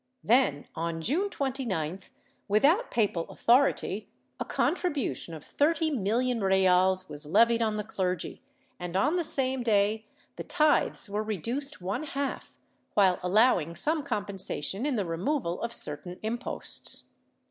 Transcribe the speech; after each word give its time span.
Then, 0.23 0.67
on 0.73 0.99
June 0.99 1.29
29th, 1.29 2.09
without 2.47 2.89
papal 2.89 3.29
authority, 3.29 4.09
a 4.39 4.45
contribution 4.45 5.35
of 5.35 5.43
thirty 5.45 5.91
million 5.91 6.39
reales 6.41 7.07
was 7.07 7.27
levied 7.27 7.61
on 7.61 7.77
the 7.77 7.83
clergy 7.83 8.41
and, 8.79 8.95
on 8.95 9.15
the 9.15 9.23
same 9.23 9.61
day, 9.61 10.07
the 10.37 10.43
tithes 10.43 11.07
were 11.07 11.21
reduced 11.21 11.83
one 11.83 12.01
half, 12.01 12.57
while 12.95 13.17
aUowing 13.17 13.77
some 13.77 14.01
compensation 14.01 14.87
in 14.87 14.95
the 14.95 15.05
removal 15.05 15.61
of 15.61 15.71
certain 15.71 16.17
imposts. 16.23 17.05